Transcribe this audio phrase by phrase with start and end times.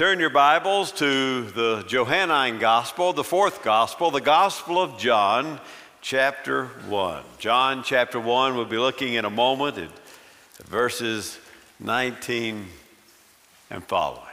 [0.00, 5.60] Turn your Bibles to the Johannine Gospel, the fourth Gospel, the Gospel of John,
[6.00, 7.22] chapter 1.
[7.38, 9.90] John chapter 1, we'll be looking in a moment at
[10.66, 11.38] verses
[11.80, 12.66] 19
[13.68, 14.24] and following.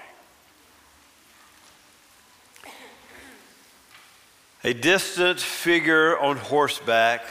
[4.63, 7.26] A distant figure on horseback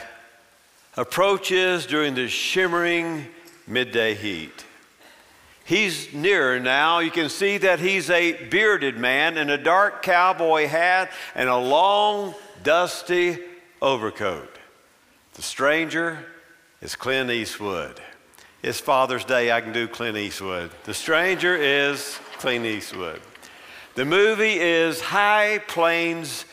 [0.95, 3.25] approaches during the shimmering
[3.65, 4.66] midday heat.
[5.67, 6.99] He's nearer now.
[6.99, 11.57] You can see that he's a bearded man in a dark cowboy hat and a
[11.57, 13.39] long, dusty
[13.81, 14.57] overcoat.
[15.33, 16.19] The stranger
[16.81, 17.99] is Clint Eastwood.
[18.63, 20.71] It's Father's Day, I can do Clint Eastwood.
[20.85, 23.19] The stranger is Clint Eastwood.
[23.95, 26.45] The movie is High Plains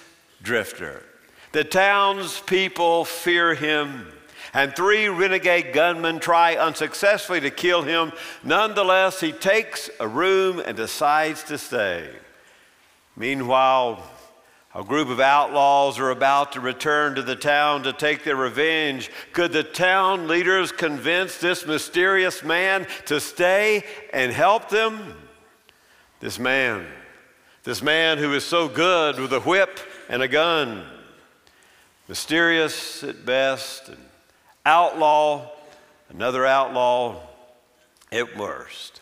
[0.42, 1.04] Drifter.
[1.52, 4.08] The townspeople fear him,
[4.54, 8.12] and three renegade gunmen try unsuccessfully to kill him.
[8.44, 12.08] Nonetheless, he takes a room and decides to stay.
[13.16, 14.02] Meanwhile,
[14.76, 19.10] a group of outlaws are about to return to the town to take their revenge.
[19.32, 25.14] Could the town leaders convince this mysterious man to stay and help them?
[26.20, 26.86] This man,
[27.64, 30.84] this man who is so good with a whip and a gun,
[32.08, 33.98] mysterious at best, and
[34.64, 35.50] outlaw,
[36.10, 37.20] another outlaw
[38.12, 39.00] at worst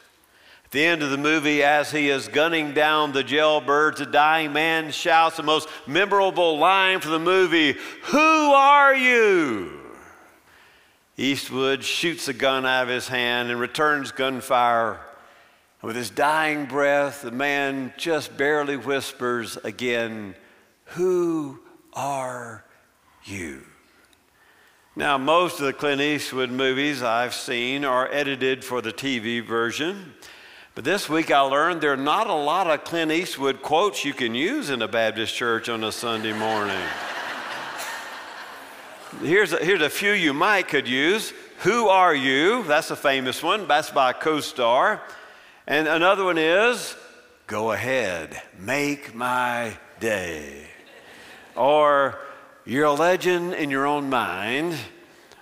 [0.64, 4.52] At the end of the movie, as he is gunning down the jailbirds, a dying
[4.52, 9.80] man shouts the most memorable line from the movie Who are you?
[11.16, 15.00] Eastwood shoots the gun out of his hand and returns gunfire.
[15.82, 20.34] With his dying breath, the man just barely whispers again,
[20.84, 21.60] Who
[21.92, 22.64] are
[23.24, 23.64] you?
[24.94, 30.12] Now, most of the Clint Eastwood movies I've seen are edited for the TV version.
[30.74, 34.12] But this week I learned there are not a lot of Clint Eastwood quotes you
[34.12, 36.82] can use in a Baptist church on a Sunday morning.
[39.22, 41.32] here's, a, here's a few you might could use.
[41.60, 42.62] Who are you?
[42.64, 43.66] That's a famous one.
[43.66, 45.00] That's by a co-star,
[45.66, 46.94] And another one is,
[47.46, 50.66] go ahead, make my day.
[51.56, 52.18] Or,
[52.64, 54.76] you're a legend in your own mind.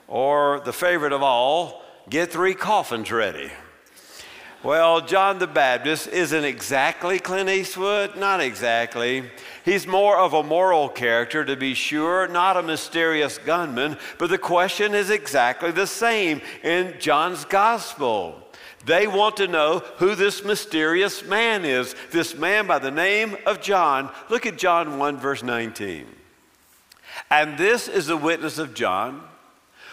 [0.09, 3.51] Or, the favorite of all, get three coffins ready.
[4.63, 9.31] Well, John the Baptist isn't exactly Clint Eastwood, not exactly.
[9.65, 14.37] He's more of a moral character, to be sure, not a mysterious gunman, but the
[14.37, 18.37] question is exactly the same in John's gospel.
[18.85, 23.63] They want to know who this mysterious man is, this man by the name of
[23.63, 24.11] John.
[24.29, 26.07] Look at John 1, verse 19.
[27.31, 29.23] And this is the witness of John.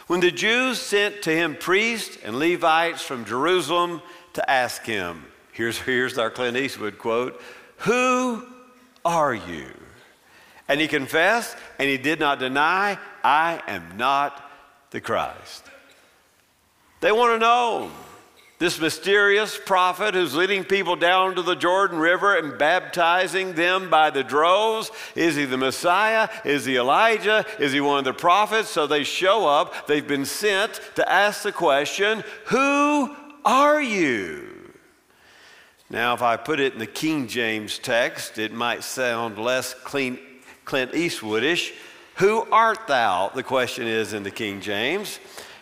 [0.08, 4.02] When the Jews sent to him priests and Levites from Jerusalem,
[4.38, 5.26] to ask him.
[5.52, 7.42] Here's, here's our Clint Eastwood quote
[7.78, 8.46] Who
[9.04, 9.66] are you?
[10.68, 14.48] And he confessed and he did not deny, I am not
[14.92, 15.64] the Christ.
[17.00, 17.92] They want to know
[18.60, 24.10] this mysterious prophet who's leading people down to the Jordan River and baptizing them by
[24.10, 24.90] the droves.
[25.16, 26.28] Is he the Messiah?
[26.44, 27.46] Is he Elijah?
[27.60, 28.70] Is he one of the prophets?
[28.70, 29.88] So they show up.
[29.88, 34.48] They've been sent to ask the question Who are you?
[35.90, 40.20] Now, if I put it in the King James text, it might sound less Clint,
[40.66, 41.74] Clint Eastwoodish.
[42.16, 43.32] Who art thou?
[43.34, 45.20] The question is in the King James,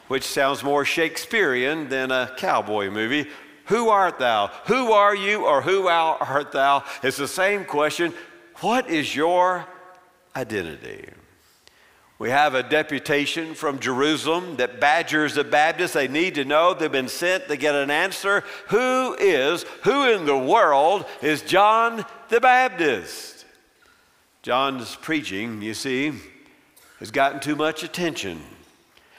[0.08, 3.28] which sounds more Shakespearean than a cowboy movie.
[3.66, 4.48] Who art thou?
[4.66, 6.84] Who are you or who art thou?
[7.02, 8.14] It's the same question.
[8.62, 9.66] What is your
[10.36, 11.10] identity?
[12.18, 15.94] We have a deputation from Jerusalem that badgers the Baptists.
[15.94, 18.44] They need to know they've been sent to get an answer.
[18.70, 23.46] Who is, who in the world is John the Baptist?
[24.44, 26.14] John's preaching, you see,
[27.00, 28.42] has gotten too much attention.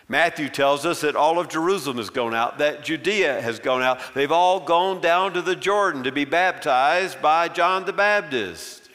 [0.09, 3.99] Matthew tells us that all of Jerusalem has gone out, that Judea has gone out.
[4.15, 8.89] They've all gone down to the Jordan to be baptized by John the Baptist.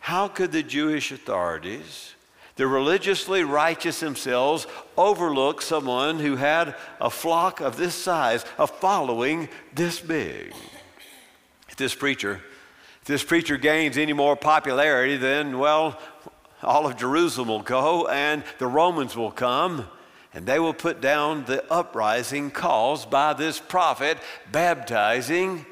[0.00, 2.14] How could the Jewish authorities?
[2.56, 9.48] The religiously righteous themselves overlook someone who had a flock of this size, a following
[9.74, 10.52] this big.
[11.68, 12.40] If this preacher,
[13.02, 16.00] if this preacher gains any more popularity, then, well,
[16.62, 19.86] all of Jerusalem will go and the Romans will come
[20.36, 24.18] and they will put down the uprising caused by this prophet
[24.52, 25.64] baptizing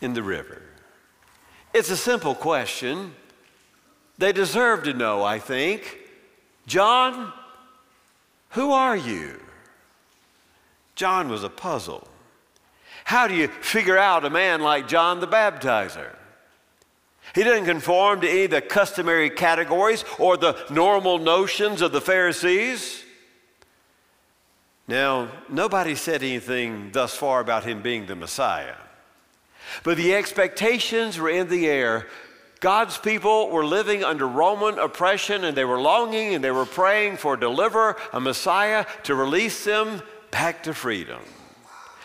[0.00, 0.62] in the river.
[1.74, 3.14] It's a simple question.
[4.16, 5.98] They deserve to know, I think.
[6.66, 7.30] John,
[8.52, 9.38] who are you?
[10.94, 12.08] John was a puzzle.
[13.04, 16.16] How do you figure out a man like John the Baptizer?
[17.34, 22.00] He didn't conform to any of the customary categories or the normal notions of the
[22.00, 23.01] Pharisees.
[24.88, 28.74] Now, nobody said anything thus far about him being the Messiah,
[29.84, 32.06] but the expectations were in the air.
[32.60, 37.16] God's people were living under Roman oppression and they were longing and they were praying
[37.16, 40.00] for a deliverer, a Messiah to release them
[40.30, 41.20] back to freedom.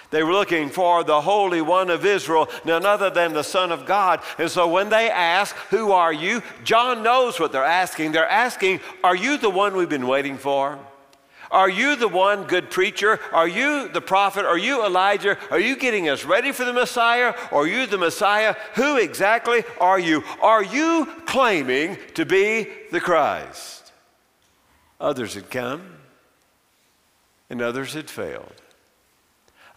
[0.09, 3.85] They were looking for the Holy One of Israel, none other than the Son of
[3.85, 4.21] God.
[4.38, 6.41] And so when they ask, Who are you?
[6.63, 8.13] John knows what they're asking.
[8.13, 10.79] They're asking, Are you the one we've been waiting for?
[11.52, 13.20] Are you the one good preacher?
[13.32, 14.46] Are you the prophet?
[14.46, 15.38] Are you Elijah?
[15.50, 17.34] Are you getting us ready for the Messiah?
[17.52, 18.56] Are you the Messiah?
[18.76, 20.24] Who exactly are you?
[20.42, 23.92] Are you claiming to be the Christ?
[25.00, 25.82] Others had come,
[27.50, 28.62] and others had failed.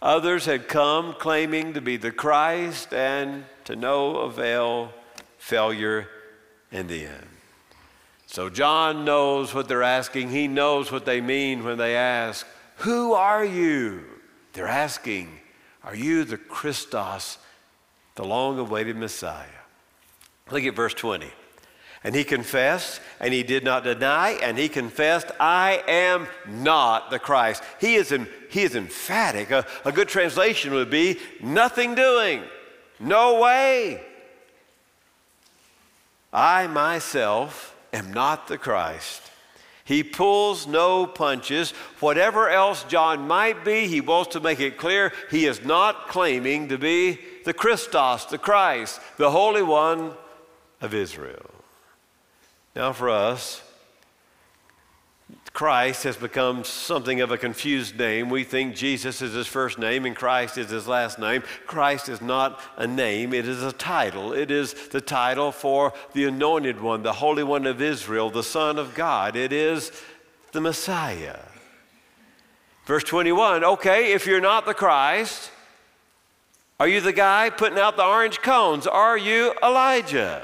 [0.01, 4.91] Others had come claiming to be the Christ and to no avail,
[5.37, 6.07] failure
[6.71, 7.30] in the end.
[8.31, 10.29] So John knows what they're asking.
[10.29, 12.47] He knows what they mean when they ask,
[12.77, 14.05] Who are you?
[14.53, 15.37] They're asking,
[15.83, 17.37] Are you the Christos,
[18.15, 19.47] the long awaited Messiah?
[20.49, 21.29] Look at verse 20.
[22.05, 27.19] And he confessed, and he did not deny, and he confessed, I am not the
[27.19, 27.61] Christ.
[27.81, 28.15] He is,
[28.49, 29.51] he is emphatic.
[29.51, 32.43] A, a good translation would be, nothing doing,
[32.97, 34.01] no way.
[36.31, 39.21] I myself am not the Christ.
[39.83, 41.71] He pulls no punches.
[41.99, 46.69] Whatever else John might be, he wants to make it clear he is not claiming
[46.69, 50.13] to be the Christos, the Christ, the Holy One
[50.79, 51.49] of Israel.
[52.75, 53.61] Now, for us,
[55.53, 58.29] Christ has become something of a confused name.
[58.29, 61.43] We think Jesus is his first name and Christ is his last name.
[61.67, 64.31] Christ is not a name, it is a title.
[64.31, 68.79] It is the title for the anointed one, the Holy One of Israel, the Son
[68.79, 69.35] of God.
[69.35, 69.91] It is
[70.53, 71.39] the Messiah.
[72.85, 75.51] Verse 21 okay, if you're not the Christ,
[76.79, 78.87] are you the guy putting out the orange cones?
[78.87, 80.43] Are you Elijah?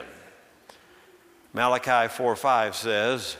[1.53, 3.37] Malachi 4 5 says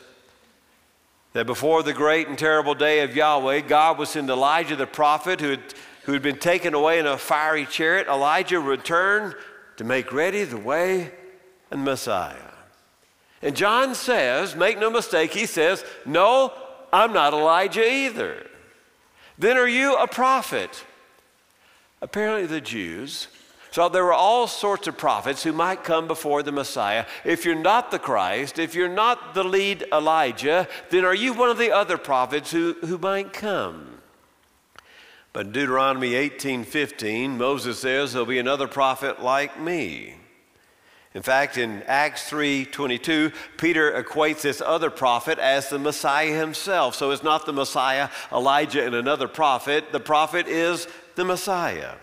[1.38, 5.40] that before the great and terrible day of Yahweh, God would send Elijah the prophet
[5.40, 5.62] who had,
[6.06, 8.08] who had been taken away in a fiery chariot.
[8.08, 9.36] Elijah returned
[9.76, 11.12] to make ready the way
[11.70, 12.34] and Messiah.
[13.44, 16.54] And John says, make no mistake, he says, No,
[16.92, 18.48] I'm not Elijah either.
[19.38, 20.86] Then are you a prophet?
[22.02, 23.28] Apparently, the Jews
[23.78, 27.06] so there were all sorts of prophets who might come before the Messiah.
[27.24, 31.52] If you're not the Christ, if you're not the lead Elijah, then are you one
[31.52, 34.00] of the other prophets who, who might come?
[35.32, 40.16] But in Deuteronomy 18:15, Moses says there'll be another prophet like me.
[41.14, 46.96] In fact, in Acts 3:22, Peter equates this other prophet as the Messiah himself.
[46.96, 49.92] So it's not the Messiah, Elijah, and another prophet.
[49.92, 51.94] The prophet is the Messiah.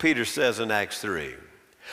[0.00, 1.34] Peter says in Acts 3.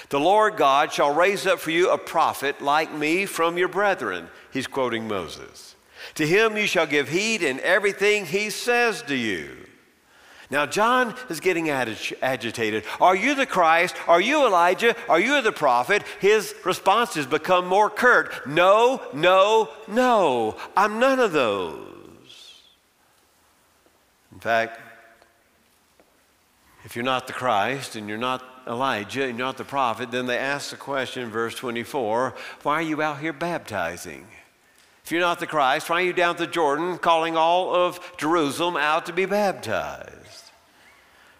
[0.09, 4.29] The Lord God shall raise up for you a prophet like me from your brethren.
[4.51, 5.75] He's quoting Moses.
[6.15, 9.55] To him you shall give heed in everything he says to you.
[10.49, 12.85] Now, John is getting agitated.
[13.01, 13.97] Are you the Christ?
[14.07, 14.95] Are you Elijah?
[15.09, 16.03] Are you the prophet?
[16.21, 20.55] His responses become more curt No, no, no.
[20.77, 22.61] I'm none of those.
[24.31, 24.79] In fact,
[26.87, 30.25] if you're not the Christ and you're not Elijah and you're not the prophet, then
[30.25, 34.25] they ask the question in verse 24 why are you out here baptizing?
[35.03, 38.77] If you're not the Christ, why are you down the Jordan calling all of Jerusalem
[38.77, 40.45] out to be baptized?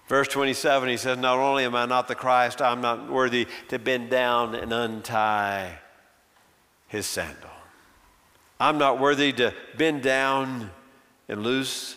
[0.09, 3.79] Verse 27, he says, Not only am I not the Christ, I'm not worthy to
[3.79, 5.79] bend down and untie
[6.89, 7.51] his sandal.
[8.59, 10.71] I'm not worthy to bend down
[11.29, 11.95] and loose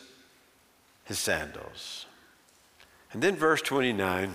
[1.03, 2.00] his sandals.
[3.13, 4.33] And then, verse 29,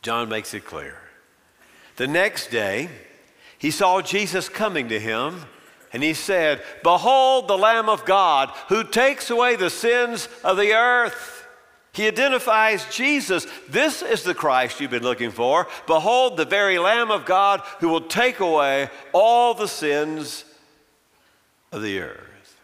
[0.00, 0.98] John makes it clear.
[1.96, 2.88] The next day,
[3.58, 5.42] he saw Jesus coming to him,
[5.92, 10.72] and he said, Behold the Lamb of God who takes away the sins of the
[10.72, 11.46] earth.
[11.92, 13.46] He identifies Jesus.
[13.68, 15.68] This is the Christ you've been looking for.
[15.86, 20.46] Behold the very Lamb of God who will take away all the sins
[21.70, 22.58] of the earth.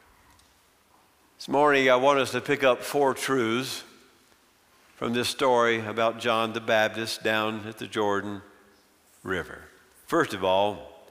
[1.37, 3.85] This morning, I want us to pick up four truths
[4.98, 8.42] from this story about John the Baptist down at the Jordan
[9.22, 9.60] River.
[10.08, 11.08] First of all,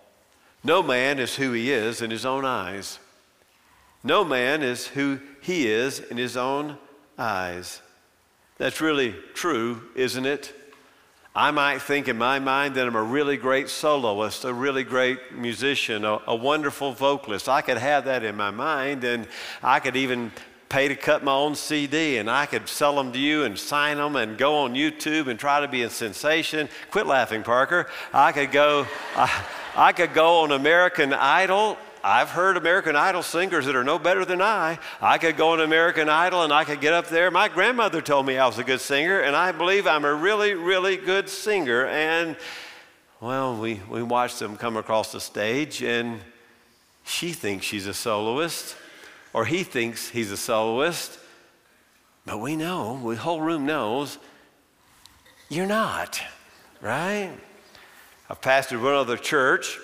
[0.61, 2.99] no man is who he is in his own eyes.
[4.03, 6.77] No man is who he is in his own
[7.17, 7.81] eyes.
[8.57, 10.53] That's really true, isn't it?
[11.33, 15.31] I might think in my mind that I'm a really great soloist, a really great
[15.31, 17.47] musician, a, a, wonderful vocalist.
[17.47, 19.27] I could have that in my mind, and
[19.63, 20.33] I could even
[20.69, 23.97] pay to cut my own CD, and I could sell them to you and sign
[23.97, 26.69] them and go on YouTube and try to be a sensation.
[26.91, 27.87] Quit laughing, Parker.
[28.13, 29.45] I could go, I,
[29.75, 34.23] I could go on American Idol I've heard American Idol singers that are no better
[34.23, 34.79] than I.
[35.01, 37.29] I could go on American Idol and I could get up there.
[37.31, 40.53] My grandmother told me I was a good singer, and I believe I'm a really,
[40.53, 41.85] really good singer.
[41.87, 42.37] And,
[43.19, 46.21] well, we, we watched them come across the stage, and
[47.03, 48.77] she thinks she's a soloist,
[49.37, 51.19] or he thinks he's a soloist.
[52.25, 54.17] But we know, the whole room knows,
[55.47, 56.19] you're not,
[56.81, 57.31] right?
[58.31, 59.77] I've pastored one other church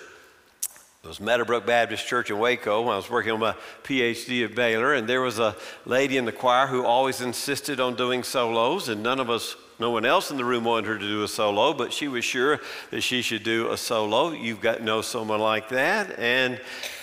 [1.03, 4.55] it was Meadowbrook Baptist Church in Waco when I was working on my PhD at
[4.55, 5.53] Baylor, and there was a
[5.85, 9.91] lady in the choir who always insisted on doing solos, and none of us, no
[9.91, 12.61] one else in the room wanted her to do a solo, but she was sure
[12.91, 14.31] that she should do a solo.
[14.31, 16.61] You've got to know someone like that, and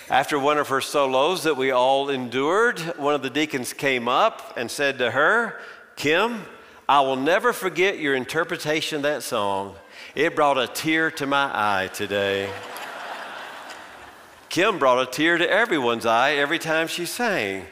[0.08, 4.54] after one of her solos that we all endured, one of the deacons came up
[4.56, 5.60] and said to her,
[5.96, 6.46] Kim,
[6.88, 9.76] I will never forget your interpretation of that song.
[10.14, 12.50] It brought a tear to my eye today.
[14.50, 17.64] Kim brought a tear to everyone's eye every time she sang.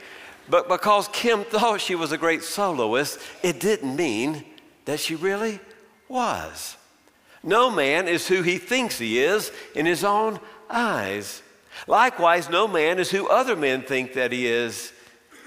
[0.48, 4.44] But because Kim thought she was a great soloist, it didn't mean
[4.86, 5.60] that she really
[6.08, 6.76] was.
[7.42, 11.42] No man is who he thinks he is in his own eyes.
[11.86, 14.92] Likewise, no man is who other men think that he is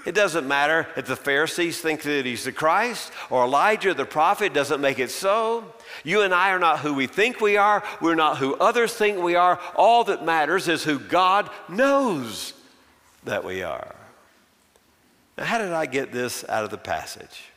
[0.05, 4.53] it doesn't matter if the Pharisees think that he's the Christ or Elijah the prophet,
[4.53, 5.74] doesn't make it so.
[6.03, 7.84] You and I are not who we think we are.
[8.00, 9.60] We're not who others think we are.
[9.75, 12.53] All that matters is who God knows
[13.24, 13.96] that we are.
[15.38, 17.51] Now, how did I get this out of the passage?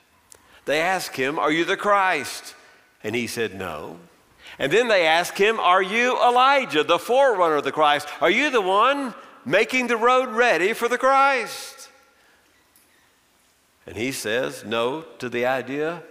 [0.65, 2.55] They asked him, Are you the Christ?
[3.03, 3.99] And he said, No.
[4.59, 8.09] And then they asked him, Are you Elijah, the forerunner of the Christ?
[8.21, 11.74] Are you the one making the road ready for the Christ?
[13.87, 16.03] And he says no to the idea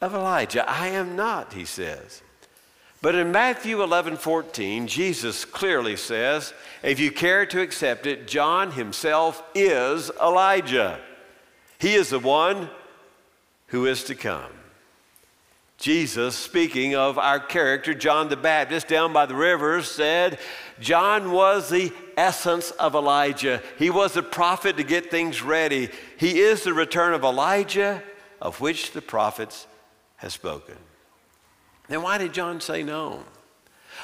[0.00, 0.68] of Elijah.
[0.68, 2.22] I am not, he says.
[3.00, 6.52] But in Matthew 11 14, Jesus clearly says,
[6.82, 10.98] if you care to accept it, John himself is Elijah.
[11.78, 12.68] He is the one
[13.68, 14.50] who is to come.
[15.78, 20.40] Jesus, speaking of our character, John the Baptist, down by the rivers, said,
[20.80, 23.62] John was the essence of Elijah.
[23.78, 25.88] He was a prophet to get things ready.
[26.18, 28.02] He is the return of Elijah,
[28.42, 29.66] of which the prophets
[30.16, 30.76] have spoken.
[31.88, 33.22] Then why did John say no?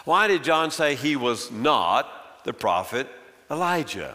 [0.04, 3.09] Why did John say he was not the prophet
[3.50, 4.14] Elijah?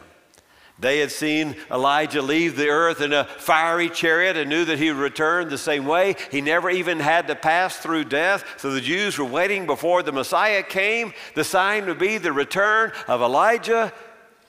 [0.80, 4.90] They had seen Elijah leave the earth in a fiery chariot and knew that he
[4.90, 6.16] would return the same way.
[6.32, 8.46] He never even had to pass through death.
[8.58, 11.14] So the Jews were waiting before the Messiah came.
[11.36, 13.92] The sign would be the return of Elijah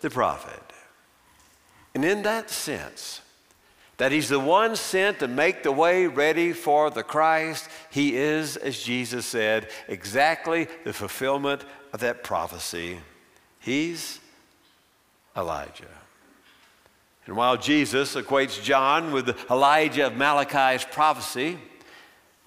[0.00, 0.62] the prophet.
[1.94, 3.20] And in that sense,
[3.96, 8.56] that he's the one sent to make the way ready for the Christ, he is,
[8.56, 13.00] as Jesus said, exactly the fulfillment of that prophecy.
[13.58, 14.20] He's
[15.37, 15.84] Elijah.
[17.30, 21.56] And while Jesus equates John with Elijah of Malachi's prophecy,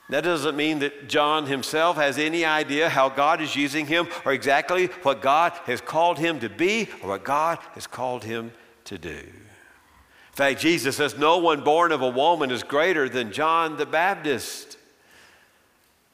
[0.10, 4.34] that doesn't mean that John himself has any idea how God is using him or
[4.34, 8.52] exactly what God has called him to be or what God has called him
[8.84, 9.20] to do.
[9.20, 13.86] In fact, Jesus says, No one born of a woman is greater than John the
[13.86, 14.78] Baptist.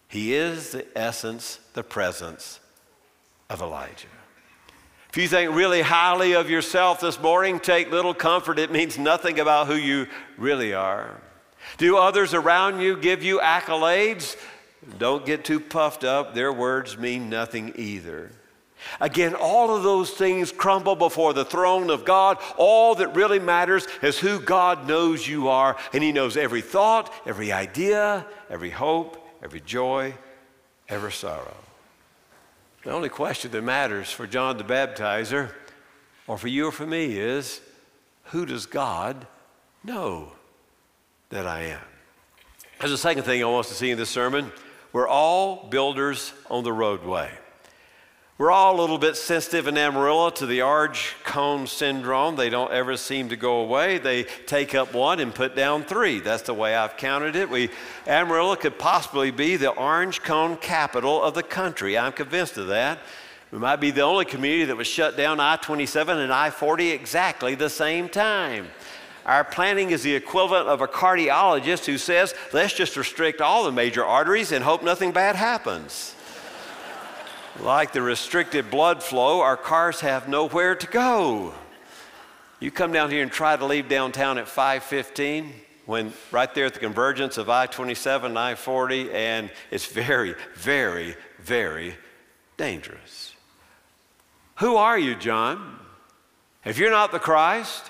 [0.09, 2.59] He is the essence, the presence
[3.49, 4.18] of Elijah.
[5.19, 8.57] You think really highly of yourself this morning, take little comfort.
[8.57, 10.07] It means nothing about who you
[10.38, 11.19] really are.
[11.77, 14.38] Do others around you give you accolades?
[14.97, 16.33] Don't get too puffed up.
[16.33, 18.31] Their words mean nothing either.
[19.01, 22.38] Again, all of those things crumble before the throne of God.
[22.55, 27.13] All that really matters is who God knows you are, and He knows every thought,
[27.25, 30.13] every idea, every hope, every joy,
[30.88, 31.57] every sorrow.
[32.83, 35.51] The only question that matters for John the Baptizer,
[36.27, 37.59] or for you or for me, is
[38.25, 39.27] who does God
[39.83, 40.31] know
[41.29, 41.81] that I am?
[42.79, 44.51] There's a second thing I want us to see in this sermon.
[44.93, 47.29] We're all builders on the roadway.
[48.39, 52.38] We're all a little bit sensitive in Amarillo to the orange cone syndrome.
[52.38, 53.98] They don't ever seem to go away.
[53.98, 56.22] They take up one and put down three.
[56.22, 57.50] That's the way I've counted it.
[57.50, 57.69] We,
[58.08, 61.98] Amarillo could possibly be the orange cone capital of the country.
[61.98, 63.00] I'm convinced of that.
[63.51, 66.91] We might be the only community that was shut down I 27 and I 40
[66.91, 68.69] exactly the same time.
[69.25, 73.74] Our planning is the equivalent of a cardiologist who says, let's just restrict all the
[73.74, 76.15] major arteries and hope nothing bad happens.
[77.61, 81.53] Like the restricted blood flow, our cars have nowhere to go.
[82.59, 85.53] You come down here and try to leave downtown at 515
[85.85, 91.95] when right there at the convergence of I-27 and I-40 and it's very, very, very
[92.57, 93.33] dangerous.
[94.57, 95.79] Who are you, John?
[96.65, 97.89] If you're not the Christ,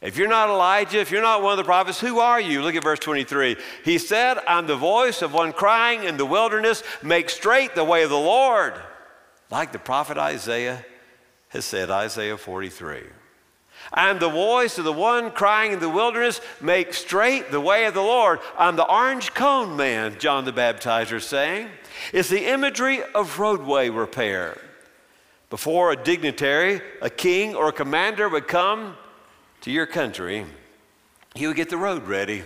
[0.00, 2.62] if you're not Elijah, if you're not one of the prophets, who are you?
[2.62, 3.56] Look at verse 23.
[3.84, 8.02] He said, I'm the voice of one crying in the wilderness, make straight the way
[8.02, 8.74] of the Lord.
[9.50, 10.84] Like the prophet Isaiah
[11.48, 13.02] has said, Isaiah 43.
[13.92, 17.94] I'm the voice of the one crying in the wilderness, make straight the way of
[17.94, 18.38] the Lord.
[18.56, 21.68] I'm the orange cone man, John the Baptizer saying.
[22.12, 24.58] It's the imagery of roadway repair.
[25.50, 28.96] Before a dignitary, a king, or a commander would come
[29.62, 30.46] to your country,
[31.34, 32.42] he would get the road ready.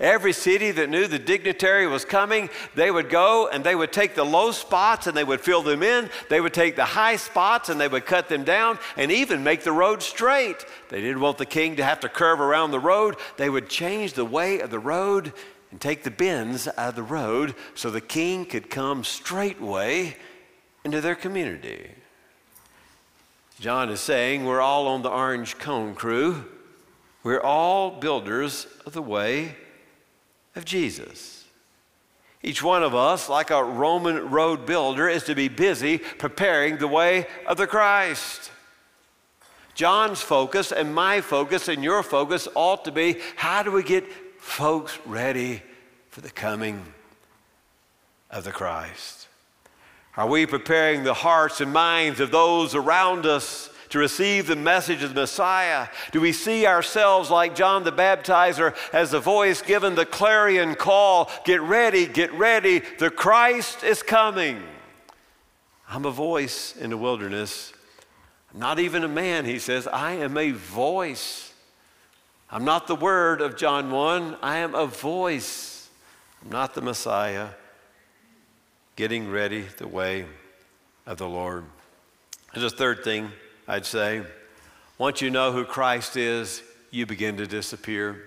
[0.00, 4.14] Every city that knew the dignitary was coming, they would go and they would take
[4.14, 6.10] the low spots and they would fill them in.
[6.28, 9.62] They would take the high spots and they would cut them down and even make
[9.62, 10.64] the road straight.
[10.88, 13.16] They didn't want the king to have to curve around the road.
[13.36, 15.32] They would change the way of the road
[15.70, 20.16] and take the bends out of the road so the king could come straightway
[20.84, 21.90] into their community.
[23.62, 26.46] John is saying we're all on the orange cone crew.
[27.22, 29.54] We're all builders of the way
[30.56, 31.44] of Jesus.
[32.42, 36.88] Each one of us, like a Roman road builder, is to be busy preparing the
[36.88, 38.50] way of the Christ.
[39.76, 44.10] John's focus and my focus and your focus ought to be how do we get
[44.40, 45.62] folks ready
[46.10, 46.84] for the coming
[48.28, 49.21] of the Christ?
[50.16, 55.02] Are we preparing the hearts and minds of those around us to receive the message
[55.02, 55.88] of the Messiah?
[56.12, 61.30] Do we see ourselves like John the Baptizer as the voice given the clarion call
[61.44, 64.62] get ready, get ready, the Christ is coming?
[65.88, 67.72] I'm a voice in the wilderness.
[68.52, 69.86] Not even a man, he says.
[69.86, 71.54] I am a voice.
[72.50, 75.88] I'm not the word of John 1, I am a voice.
[76.42, 77.48] I'm not the Messiah.
[78.94, 80.26] Getting ready the way
[81.06, 81.64] of the Lord.
[82.52, 83.30] There's a third thing
[83.66, 84.22] I'd say.
[84.98, 88.22] Once you know who Christ is, you begin to disappear.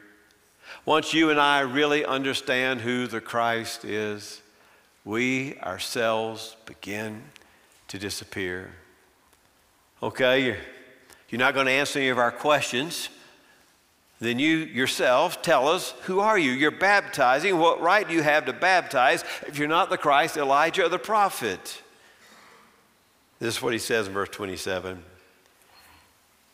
[0.84, 4.42] Once you and I really understand who the Christ is,
[5.04, 7.22] we ourselves begin
[7.90, 8.72] to disappear.
[10.02, 10.58] Okay, you're,
[11.30, 13.10] you're not going to answer any of our questions.
[14.20, 16.52] Then you yourself tell us, who are you?
[16.52, 17.58] You're baptizing.
[17.60, 20.98] What right do you have to baptize if you're not the Christ, Elijah, or the
[20.98, 21.82] prophet?
[23.40, 25.04] This is what he says in verse 27.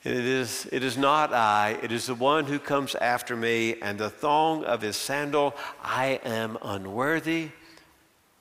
[0.04, 4.00] It is, it is not I, it is the one who comes after me, and
[4.00, 7.50] the thong of his sandal I am unworthy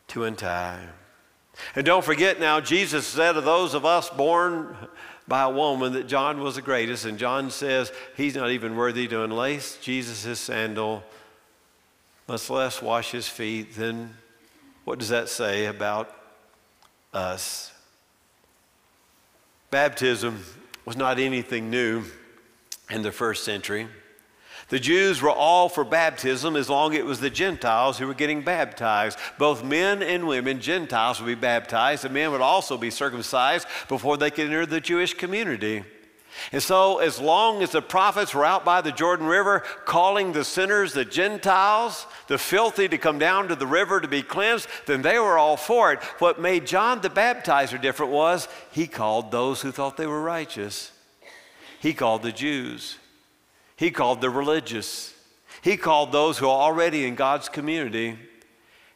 [0.09, 0.81] to untie.
[1.77, 4.75] And don't forget now, Jesus said of those of us born
[5.31, 9.07] by a woman that John was the greatest, and John says he's not even worthy
[9.07, 11.05] to unlace Jesus' sandal,
[12.27, 13.77] much less wash his feet.
[13.77, 14.17] Then
[14.85, 16.13] what does that say about
[17.15, 17.73] us?
[19.71, 20.45] Baptism
[20.85, 22.03] was not anything new
[22.91, 23.87] in the first century.
[24.71, 28.15] The Jews were all for baptism as long as it was the Gentiles who were
[28.15, 29.19] getting baptized.
[29.37, 32.05] Both men and women, Gentiles, would be baptized.
[32.05, 35.83] The men would also be circumcised before they could enter the Jewish community.
[36.53, 40.45] And so, as long as the prophets were out by the Jordan River calling the
[40.45, 45.03] sinners, the Gentiles, the filthy to come down to the river to be cleansed, then
[45.03, 45.99] they were all for it.
[46.21, 50.93] What made John the Baptizer different was he called those who thought they were righteous.
[51.81, 52.97] He called the Jews.
[53.81, 55.15] He called the religious.
[55.63, 58.15] He called those who are already in God's community.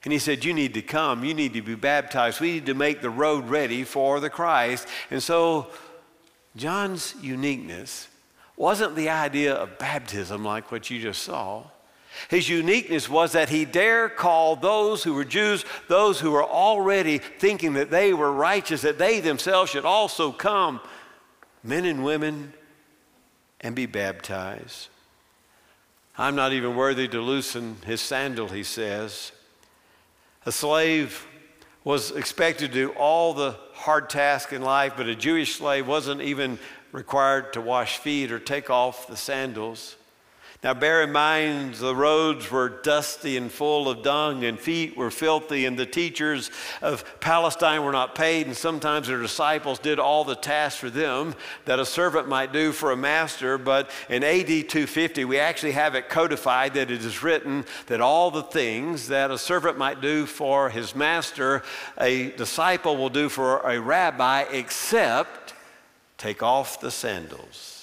[0.03, 1.25] And he said, You need to come.
[1.25, 2.39] You need to be baptized.
[2.39, 4.87] We need to make the road ready for the Christ.
[5.11, 5.69] And so,
[6.55, 8.09] John's uniqueness
[8.59, 11.65] wasn't the idea of baptism like what you just saw.
[12.29, 17.17] His uniqueness was that he dare call those who were Jews, those who were already
[17.17, 20.83] thinking that they were righteous, that they themselves should also come,
[21.63, 22.53] men and women,
[23.65, 24.89] and be baptized.
[26.17, 29.33] I'm not even worthy to loosen his sandal, he says.
[30.47, 31.27] A slave
[31.83, 36.21] was expected to do all the hard tasks in life, but a Jewish slave wasn't
[36.21, 36.59] even
[36.93, 39.97] required to wash feet or take off the sandals.
[40.65, 45.11] Now, bear in mind, the roads were dusty and full of dung, and feet were
[45.11, 46.51] filthy, and the teachers
[46.81, 51.35] of Palestine were not paid, and sometimes their disciples did all the tasks for them
[51.67, 53.59] that a servant might do for a master.
[53.59, 58.31] But in AD 250, we actually have it codified that it is written that all
[58.31, 61.63] the things that a servant might do for his master,
[61.99, 65.53] a disciple will do for a rabbi, except
[66.17, 67.74] take off the sandals.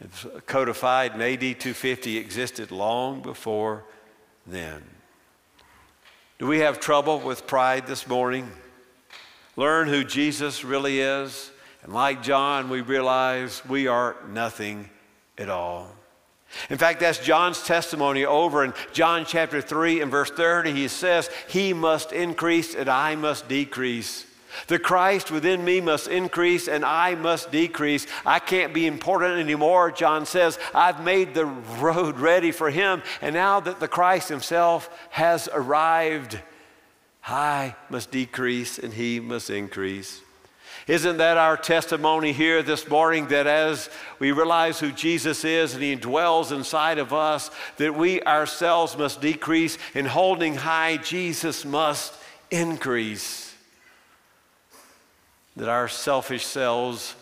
[0.00, 3.84] It's codified in AD 250, existed long before
[4.46, 4.82] then.
[6.38, 8.50] Do we have trouble with pride this morning?
[9.56, 11.50] Learn who Jesus really is.
[11.82, 14.90] And like John, we realize we are nothing
[15.38, 15.90] at all.
[16.68, 20.72] In fact, that's John's testimony over in John chapter 3 and verse 30.
[20.72, 24.25] He says, He must increase and I must decrease.
[24.66, 28.06] The Christ within me must increase and I must decrease.
[28.24, 30.58] I can't be important anymore, John says.
[30.74, 33.02] I've made the road ready for him.
[33.20, 36.40] And now that the Christ himself has arrived,
[37.26, 40.20] I must decrease and he must increase.
[40.86, 43.90] Isn't that our testimony here this morning that as
[44.20, 49.20] we realize who Jesus is and he dwells inside of us, that we ourselves must
[49.20, 52.14] decrease and holding high, Jesus must
[52.52, 53.45] increase?
[55.56, 57.14] That our selfish selves,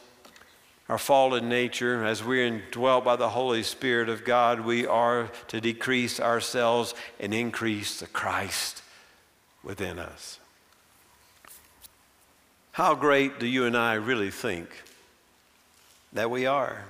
[0.89, 5.61] our fallen nature, as we're indwelt by the Holy Spirit of God, we are to
[5.61, 8.83] decrease ourselves and increase the Christ
[9.63, 10.41] within us.
[12.73, 14.69] How great do you and I really think
[16.13, 16.85] that we are?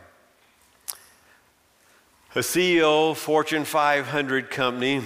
[2.35, 5.03] A CEO, Fortune 500 company,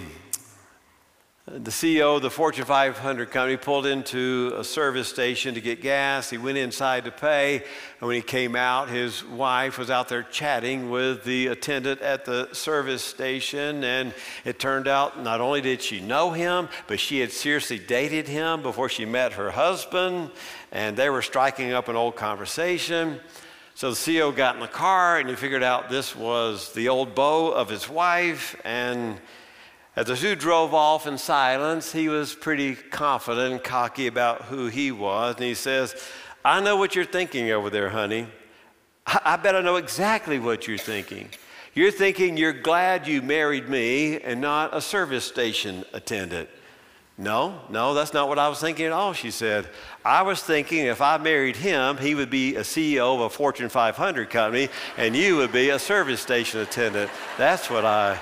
[1.51, 6.29] the CEO of the Fortune 500 company pulled into a service station to get gas.
[6.29, 7.57] He went inside to pay,
[8.01, 12.27] and when he came out, his wife was out there chatting with the attendant at
[12.27, 13.83] the service station.
[13.83, 14.13] And
[14.45, 18.61] it turned out not only did she know him, but she had seriously dated him
[18.63, 20.31] before she met her husband,
[20.71, 23.21] and they were striking up an old conversation.
[23.75, 27.15] So the CEO got in the car and he figured out this was the old
[27.15, 29.19] beau of his wife, and
[29.99, 34.69] as the two drove off in silence, he was pretty confident and cocky about who
[34.69, 35.35] he was.
[35.35, 36.01] And he says,
[36.45, 38.29] I know what you're thinking over there, honey.
[39.09, 41.31] I, I bet I know exactly what you're thinking.
[41.75, 46.49] You're thinking you're glad you married me and not a service station attendant.
[47.19, 49.69] No, no, that's not what I was thinking at all, she said.
[50.05, 53.69] I was thinking if I married him, he would be a CEO of a Fortune
[53.69, 57.11] 500 company and you would be a service station attendant.
[57.37, 58.21] That's what I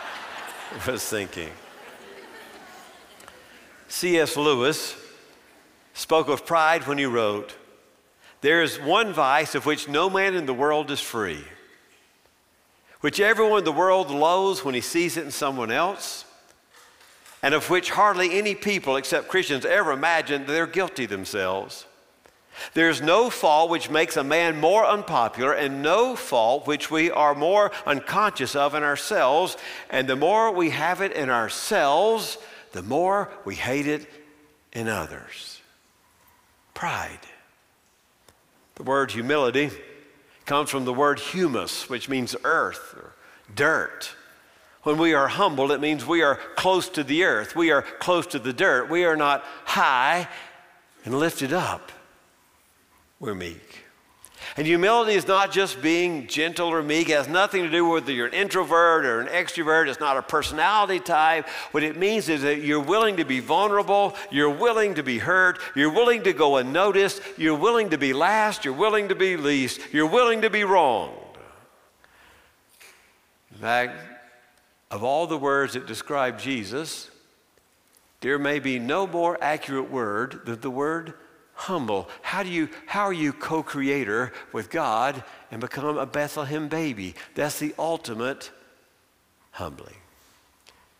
[0.87, 1.51] was thinking.
[3.97, 4.37] C.S.
[4.37, 4.95] Lewis
[5.95, 7.57] spoke of pride when he wrote,
[8.43, 11.43] There is one vice of which no man in the world is free,
[13.01, 16.27] which everyone in the world loathes when he sees it in someone else,
[17.43, 21.87] and of which hardly any people except Christians ever imagine they're guilty themselves.
[22.75, 27.35] There's no fault which makes a man more unpopular, and no fault which we are
[27.35, 29.57] more unconscious of in ourselves.
[29.89, 32.37] And the more we have it in ourselves,
[32.77, 34.07] the more we hate it
[34.73, 35.61] in others.
[36.75, 37.21] Pride.
[38.75, 39.71] The word humility
[40.45, 43.13] comes from the word humus, which means earth or
[43.55, 44.15] dirt.
[44.83, 47.57] When we are humble, it means we are close to the earth.
[47.57, 48.89] We are close to the dirt.
[48.89, 50.29] We are not high
[51.05, 51.91] and lifted up.
[53.19, 53.86] We're meek.
[54.59, 57.11] And humility is not just being gentle or meek.
[57.11, 59.87] It has nothing to do with whether you're an introvert or an extrovert.
[59.89, 61.47] It's not a personality type.
[61.73, 64.17] What it means is that you're willing to be vulnerable.
[64.31, 65.59] You're willing to be hurt.
[65.75, 67.21] You're willing to go unnoticed.
[67.37, 68.65] You're willing to be last.
[68.65, 69.81] You're willing to be least.
[69.93, 71.13] You're willing to be wronged.
[73.53, 74.01] In fact,
[74.91, 77.11] of all the words that describe Jesus,
[78.21, 81.13] there may be no more accurate word than the word
[81.57, 82.09] humble.
[82.23, 87.15] How do you how are you co-creator with God and become a Bethlehem baby?
[87.35, 88.51] That's the ultimate
[89.53, 89.97] humbling.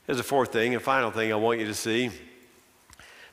[0.07, 2.11] There's a fourth thing, a final thing I want you to see.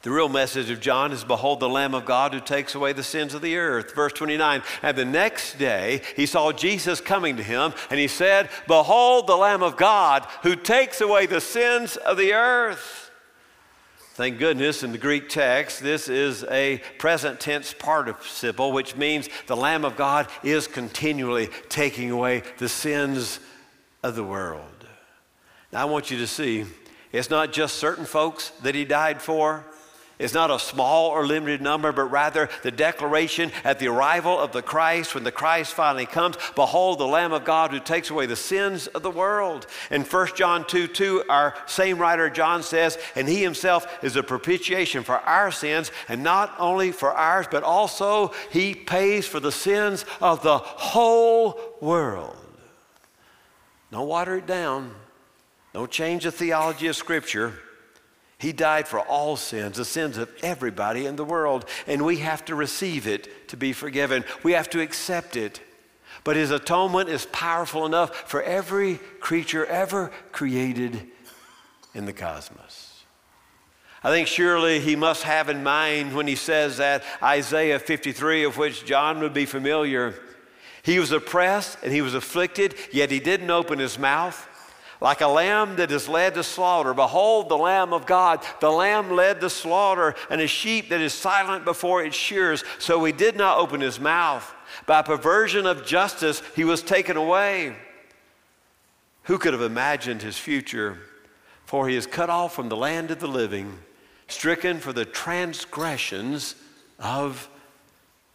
[0.01, 3.03] The real message of John is Behold the Lamb of God who takes away the
[3.03, 3.95] sins of the earth.
[3.95, 8.49] Verse 29 And the next day he saw Jesus coming to him, and he said,
[8.67, 13.02] Behold the Lamb of God who takes away the sins of the earth.
[14.15, 19.55] Thank goodness in the Greek text, this is a present tense participle, which means the
[19.55, 23.39] Lamb of God is continually taking away the sins
[24.03, 24.85] of the world.
[25.71, 26.65] Now, I want you to see
[27.11, 29.65] it's not just certain folks that he died for,
[30.19, 34.51] is not a small or limited number, but rather the declaration at the arrival of
[34.51, 38.25] the Christ, when the Christ finally comes, behold the Lamb of God who takes away
[38.25, 39.65] the sins of the world.
[39.89, 44.23] In 1 John 2 2, our same writer John says, and he himself is a
[44.23, 49.51] propitiation for our sins, and not only for ours, but also he pays for the
[49.51, 52.37] sins of the whole world.
[53.91, 54.93] Don't water it down.
[55.73, 57.53] Don't change the theology of Scripture.
[58.43, 62.43] He died for all sins, the sins of everybody in the world, and we have
[62.45, 64.25] to receive it to be forgiven.
[64.43, 65.61] We have to accept it.
[66.25, 71.07] But his atonement is powerful enough for every creature ever created
[71.93, 73.05] in the cosmos.
[74.03, 78.57] I think surely he must have in mind when he says that Isaiah 53, of
[78.57, 80.15] which John would be familiar.
[80.81, 84.49] He was oppressed and he was afflicted, yet he didn't open his mouth
[85.01, 86.93] like a lamb that is led to slaughter.
[86.93, 91.13] Behold, the Lamb of God, the lamb led to slaughter, and a sheep that is
[91.13, 92.63] silent before its shears.
[92.79, 94.53] So he did not open his mouth.
[94.85, 97.75] By perversion of justice, he was taken away.
[99.23, 100.99] Who could have imagined his future?
[101.65, 103.79] For he is cut off from the land of the living,
[104.27, 106.55] stricken for the transgressions
[106.99, 107.49] of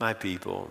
[0.01, 0.71] my people.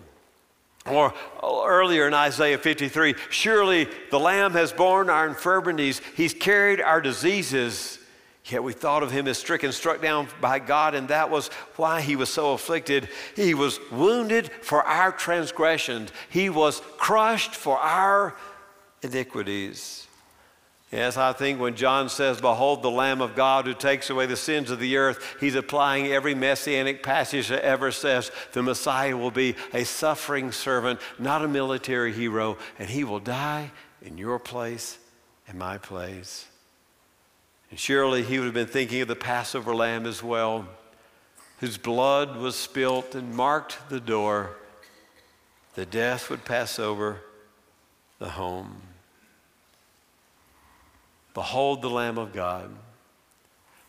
[0.88, 7.00] Or earlier in Isaiah 53, surely the Lamb has borne our infirmities, He's carried our
[7.00, 7.98] diseases.
[8.46, 12.00] Yet we thought of Him as stricken, struck down by God, and that was why
[12.00, 13.08] He was so afflicted.
[13.36, 18.34] He was wounded for our transgressions, He was crushed for our
[19.02, 20.07] iniquities.
[20.90, 24.36] Yes, I think when John says, Behold the Lamb of God who takes away the
[24.36, 29.30] sins of the earth, he's applying every messianic passage that ever says the Messiah will
[29.30, 33.70] be a suffering servant, not a military hero, and he will die
[34.00, 34.98] in your place
[35.46, 36.46] and my place.
[37.70, 40.66] And surely he would have been thinking of the Passover lamb as well,
[41.60, 44.56] whose blood was spilt and marked the door.
[45.74, 47.20] The death would pass over
[48.18, 48.87] the home.
[51.38, 52.68] Behold the Lamb of God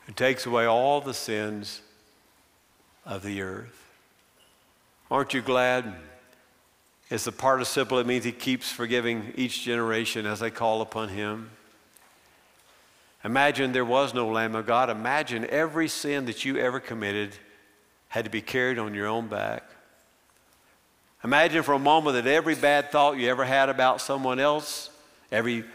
[0.05, 1.81] who takes away all the sins
[3.07, 3.89] of the earth.
[5.09, 5.95] Aren't you glad?
[7.09, 7.97] It's a participle.
[7.97, 11.49] It means he keeps forgiving each generation as they call upon him.
[13.23, 14.91] Imagine there was no Lamb of God.
[14.91, 17.31] Imagine every sin that you ever committed
[18.09, 19.63] had to be carried on your own back.
[21.23, 24.91] Imagine for a moment that every bad thought you ever had about someone else,
[25.31, 25.65] every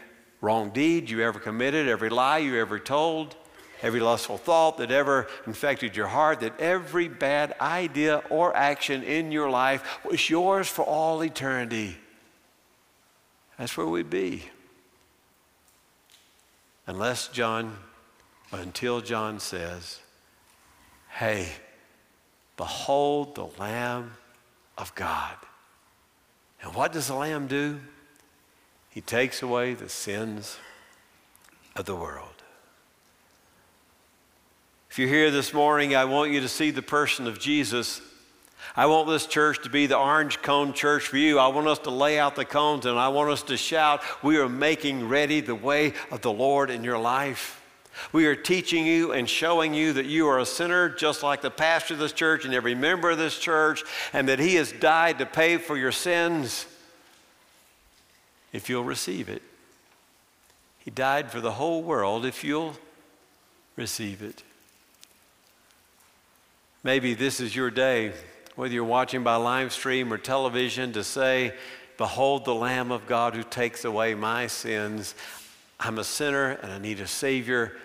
[0.41, 3.35] wrong deed you ever committed, every lie you ever told,
[3.81, 9.31] every lustful thought that ever infected your heart, that every bad idea or action in
[9.31, 11.97] your life was yours for all eternity.
[13.57, 14.43] That's where we'd be.
[16.87, 17.77] Unless John,
[18.51, 19.99] until John says,
[21.09, 21.47] Hey,
[22.57, 24.11] behold the Lamb
[24.77, 25.35] of God.
[26.61, 27.79] And what does the Lamb do?
[28.95, 30.57] He takes away the sins
[31.75, 32.29] of the world.
[34.89, 37.99] If you're here this morning, I want you to see the person of Jesus.
[38.73, 41.39] I want this church to be the orange cone church for you.
[41.39, 44.37] I want us to lay out the cones and I want us to shout, We
[44.37, 47.61] are making ready the way of the Lord in your life.
[48.13, 51.51] We are teaching you and showing you that you are a sinner, just like the
[51.51, 55.19] pastor of this church and every member of this church, and that He has died
[55.19, 56.65] to pay for your sins
[58.55, 59.41] if you'll receive it.
[60.79, 62.75] He died for the whole world if you'll
[63.75, 64.43] receive it.
[66.81, 68.13] Maybe this is your day,
[68.55, 71.53] whether you're watching by live stream or television, to say,
[71.97, 75.15] Behold the Lamb of God who takes away my sins.
[75.77, 77.75] I'm a sinner and I need a Savior.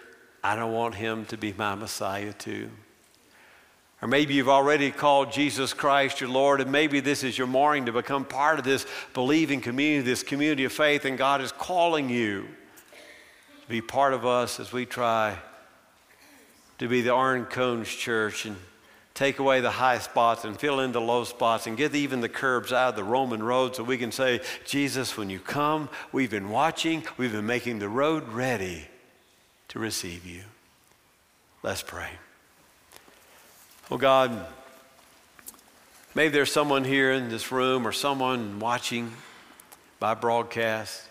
[0.44, 2.70] I don't want him to be my Messiah, too.
[4.03, 7.87] Or maybe you've already called Jesus Christ your Lord, and maybe this is your morning
[7.87, 12.09] to become part of this believing community, this community of faith, and God is calling
[12.09, 12.43] you
[13.63, 15.37] to be part of us as we try
[16.79, 18.57] to be the Orange Cones Church and
[19.13, 22.29] take away the high spots and fill in the low spots and get even the
[22.29, 26.31] curbs out of the Roman road so we can say, Jesus, when you come, we've
[26.31, 28.89] been watching, we've been making the road ready
[29.69, 30.45] to receive you.
[31.63, 32.09] Let's pray.
[33.90, 34.46] Well, God,
[36.14, 39.12] maybe there's someone here in this room or someone watching
[39.98, 41.03] by broadcast.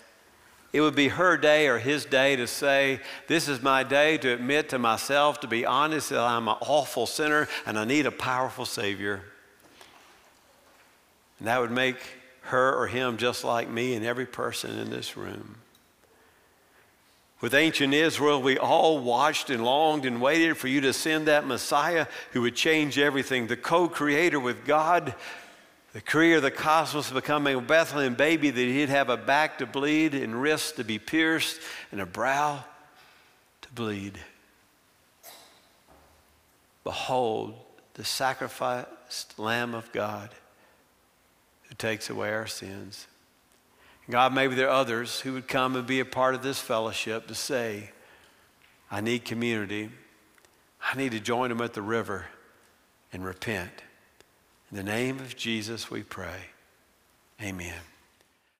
[0.71, 4.31] It would be her day or his day to say, This is my day to
[4.31, 8.11] admit to myself, to be honest, that I'm an awful sinner and I need a
[8.11, 9.23] powerful Savior.
[11.39, 11.97] And that would make
[12.43, 15.57] her or him just like me and every person in this room.
[17.41, 21.47] With ancient Israel, we all watched and longed and waited for you to send that
[21.47, 25.15] Messiah who would change everything, the co creator with God,
[25.93, 29.65] the creator of the cosmos, becoming a Bethlehem baby, that he'd have a back to
[29.65, 32.63] bleed and wrists to be pierced and a brow
[33.61, 34.19] to bleed.
[36.83, 37.55] Behold,
[37.93, 40.29] the sacrificed Lamb of God
[41.69, 43.07] who takes away our sins.
[44.09, 47.27] God, maybe there are others who would come and be a part of this fellowship
[47.27, 47.91] to say,
[48.89, 49.89] I need community.
[50.81, 52.25] I need to join them at the river
[53.13, 53.71] and repent.
[54.71, 56.47] In the name of Jesus, we pray.
[57.41, 57.75] Amen.